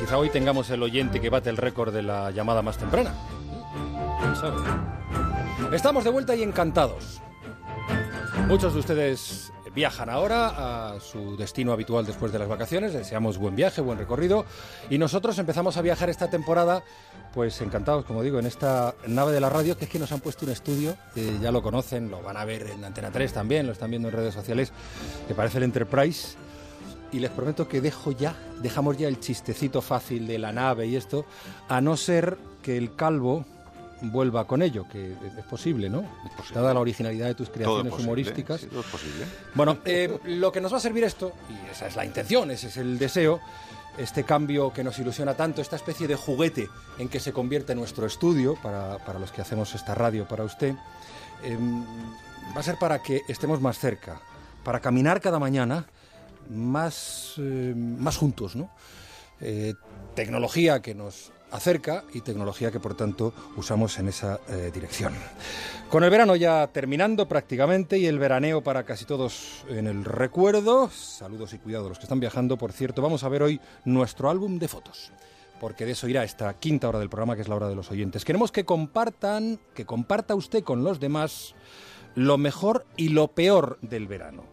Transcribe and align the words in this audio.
quizá 0.00 0.16
hoy 0.16 0.30
tengamos 0.30 0.70
el 0.70 0.82
oyente 0.82 1.20
que 1.20 1.28
bate 1.28 1.50
el 1.50 1.58
récord 1.58 1.92
de 1.92 2.02
la 2.02 2.30
llamada 2.30 2.62
más 2.62 2.78
temprana. 2.78 3.12
Estamos 5.72 6.04
de 6.04 6.10
vuelta 6.10 6.34
y 6.34 6.42
encantados. 6.42 7.20
Muchos 8.48 8.72
de 8.72 8.80
ustedes 8.80 9.52
viajan 9.74 10.08
ahora 10.08 10.94
a 10.94 11.00
su 11.00 11.36
destino 11.36 11.72
habitual 11.72 12.06
después 12.06 12.32
de 12.32 12.38
las 12.38 12.48
vacaciones. 12.48 12.94
Deseamos 12.94 13.36
buen 13.36 13.54
viaje, 13.54 13.82
buen 13.82 13.98
recorrido. 13.98 14.46
Y 14.88 14.96
nosotros 14.96 15.38
empezamos 15.38 15.76
a 15.76 15.82
viajar 15.82 16.08
esta 16.08 16.30
temporada, 16.30 16.82
pues 17.34 17.60
encantados, 17.60 18.06
como 18.06 18.22
digo, 18.22 18.38
en 18.38 18.46
esta 18.46 18.94
nave 19.06 19.32
de 19.32 19.40
la 19.40 19.50
radio, 19.50 19.76
que 19.76 19.84
es 19.84 19.90
que 19.90 19.98
nos 19.98 20.10
han 20.12 20.20
puesto 20.20 20.46
un 20.46 20.52
estudio, 20.52 20.96
ya 21.40 21.52
lo 21.52 21.62
conocen, 21.62 22.10
lo 22.10 22.22
van 22.22 22.38
a 22.38 22.44
ver 22.46 22.68
en 22.68 22.84
Antena 22.84 23.10
3 23.10 23.32
también, 23.34 23.66
lo 23.66 23.72
están 23.72 23.90
viendo 23.90 24.08
en 24.08 24.14
redes 24.14 24.34
sociales, 24.34 24.72
que 25.28 25.34
parece 25.34 25.58
el 25.58 25.64
Enterprise. 25.64 26.36
Y 27.12 27.18
les 27.18 27.30
prometo 27.30 27.68
que 27.68 27.80
dejo 27.80 28.12
ya, 28.12 28.36
dejamos 28.62 28.96
ya 28.96 29.08
el 29.08 29.18
chistecito 29.20 29.82
fácil 29.82 30.26
de 30.26 30.38
la 30.38 30.52
nave 30.52 30.86
y 30.86 30.96
esto, 30.96 31.24
a 31.68 31.80
no 31.80 31.96
ser 31.96 32.38
que 32.62 32.76
el 32.76 32.94
calvo 32.94 33.44
vuelva 34.02 34.46
con 34.46 34.62
ello, 34.62 34.86
que 34.90 35.12
es 35.12 35.44
posible, 35.44 35.90
¿no? 35.90 36.04
Dada 36.54 36.72
la 36.72 36.80
originalidad 36.80 37.26
de 37.26 37.34
tus 37.34 37.50
creaciones 37.50 37.90
posible, 37.90 38.04
humorísticas. 38.04 38.60
sí, 38.60 38.66
todo 38.66 38.80
es 38.80 38.86
posible. 38.86 39.26
Bueno, 39.54 39.78
eh, 39.84 40.18
lo 40.24 40.52
que 40.52 40.60
nos 40.60 40.72
va 40.72 40.78
a 40.78 40.80
servir 40.80 41.04
esto, 41.04 41.32
y 41.48 41.70
esa 41.70 41.86
es 41.86 41.96
la 41.96 42.04
intención, 42.04 42.50
ese 42.50 42.68
es 42.68 42.76
el 42.76 42.98
deseo, 42.98 43.40
este 43.98 44.24
cambio 44.24 44.72
que 44.72 44.84
nos 44.84 44.98
ilusiona 44.98 45.34
tanto, 45.34 45.60
esta 45.60 45.76
especie 45.76 46.06
de 46.08 46.14
juguete 46.14 46.68
en 46.98 47.08
que 47.08 47.20
se 47.20 47.32
convierte 47.32 47.74
nuestro 47.74 48.06
estudio, 48.06 48.54
para, 48.62 48.98
para 48.98 49.18
los 49.18 49.32
que 49.32 49.42
hacemos 49.42 49.74
esta 49.74 49.94
radio 49.94 50.26
para 50.26 50.44
usted, 50.44 50.74
eh, 51.42 51.58
va 52.56 52.60
a 52.60 52.62
ser 52.62 52.76
para 52.78 53.02
que 53.02 53.22
estemos 53.28 53.60
más 53.60 53.78
cerca, 53.78 54.20
para 54.64 54.80
caminar 54.80 55.20
cada 55.20 55.38
mañana 55.38 55.86
más, 56.50 57.34
eh, 57.38 57.74
más 57.76 58.16
juntos, 58.16 58.56
¿no? 58.56 58.70
Eh, 59.40 59.74
tecnología 60.14 60.82
que 60.82 60.94
nos 60.94 61.32
acerca 61.50 62.04
y 62.14 62.20
tecnología 62.20 62.70
que 62.70 62.80
por 62.80 62.94
tanto 62.94 63.32
usamos 63.56 63.98
en 63.98 64.08
esa 64.08 64.40
eh, 64.48 64.70
dirección. 64.72 65.14
Con 65.88 66.04
el 66.04 66.10
verano 66.10 66.36
ya 66.36 66.66
terminando 66.68 67.26
prácticamente 67.26 67.98
y 67.98 68.06
el 68.06 68.18
veraneo 68.18 68.62
para 68.62 68.84
casi 68.84 69.04
todos 69.04 69.64
en 69.68 69.86
el 69.86 70.04
recuerdo, 70.04 70.88
saludos 70.90 71.52
y 71.54 71.58
cuidado 71.58 71.86
a 71.86 71.88
los 71.88 71.98
que 71.98 72.04
están 72.04 72.20
viajando, 72.20 72.56
por 72.56 72.72
cierto, 72.72 73.02
vamos 73.02 73.24
a 73.24 73.28
ver 73.28 73.42
hoy 73.42 73.60
nuestro 73.84 74.30
álbum 74.30 74.58
de 74.58 74.68
fotos. 74.68 75.10
Porque 75.58 75.84
de 75.84 75.92
eso 75.92 76.08
irá 76.08 76.24
esta 76.24 76.54
quinta 76.54 76.88
hora 76.88 77.00
del 77.00 77.10
programa, 77.10 77.34
que 77.34 77.42
es 77.42 77.48
la 77.48 77.56
hora 77.56 77.68
de 77.68 77.74
los 77.74 77.90
oyentes. 77.90 78.24
Queremos 78.24 78.50
que 78.50 78.64
compartan, 78.64 79.60
que 79.74 79.84
comparta 79.84 80.34
usted 80.34 80.64
con 80.64 80.84
los 80.84 81.00
demás 81.00 81.54
lo 82.14 82.38
mejor 82.38 82.86
y 82.96 83.08
lo 83.08 83.28
peor 83.28 83.78
del 83.82 84.06
verano. 84.06 84.44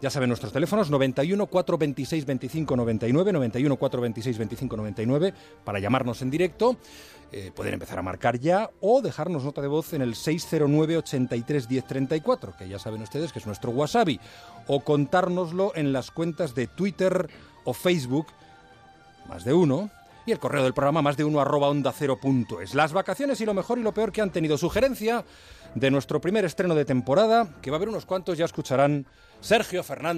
Ya 0.00 0.10
saben 0.10 0.28
nuestros 0.28 0.52
teléfonos 0.52 0.90
91 0.90 1.46
426 1.46 2.24
25 2.24 2.76
99, 2.76 3.32
91 3.32 3.76
426 3.76 4.38
25 4.38 4.76
99 4.76 5.34
para 5.64 5.80
llamarnos 5.80 6.22
en 6.22 6.30
directo. 6.30 6.76
Eh, 7.32 7.50
pueden 7.54 7.74
empezar 7.74 7.98
a 7.98 8.02
marcar 8.02 8.38
ya 8.38 8.70
o 8.80 9.02
dejarnos 9.02 9.42
nota 9.42 9.60
de 9.60 9.66
voz 9.66 9.92
en 9.94 10.02
el 10.02 10.14
609 10.14 10.98
83 10.98 11.68
10 11.68 11.84
34, 11.84 12.56
que 12.56 12.68
ya 12.68 12.78
saben 12.78 13.02
ustedes 13.02 13.32
que 13.32 13.40
es 13.40 13.46
nuestro 13.46 13.72
WhatsApp, 13.72 14.08
o 14.68 14.80
contárnoslo 14.84 15.72
en 15.74 15.92
las 15.92 16.12
cuentas 16.12 16.54
de 16.54 16.68
Twitter 16.68 17.28
o 17.64 17.74
Facebook, 17.74 18.28
más 19.28 19.44
de 19.44 19.52
uno, 19.52 19.90
y 20.28 20.32
el 20.32 20.38
correo 20.38 20.62
del 20.62 20.74
programa 20.74 21.00
más 21.00 21.16
de 21.16 21.24
uno 21.24 21.40
arroba 21.40 21.68
onda 21.68 21.90
cero 21.90 22.18
punto 22.20 22.60
es. 22.60 22.74
Las 22.74 22.92
vacaciones 22.92 23.40
y 23.40 23.46
lo 23.46 23.54
mejor 23.54 23.78
y 23.78 23.82
lo 23.82 23.94
peor 23.94 24.12
que 24.12 24.20
han 24.20 24.30
tenido. 24.30 24.58
Sugerencia 24.58 25.24
de 25.74 25.90
nuestro 25.90 26.20
primer 26.20 26.44
estreno 26.44 26.74
de 26.74 26.84
temporada, 26.84 27.48
que 27.62 27.70
va 27.70 27.76
a 27.76 27.78
haber 27.78 27.88
unos 27.88 28.04
cuantos, 28.04 28.36
ya 28.36 28.44
escucharán 28.44 29.06
Sergio 29.40 29.82
Fernández. 29.82 30.16